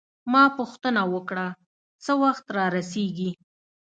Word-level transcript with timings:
ما 0.31 0.43
پوښتنه 0.57 1.01
وکړه: 1.13 1.47
څه 2.03 2.11
وخت 2.23 2.45
رارسیږي؟ 2.57 3.31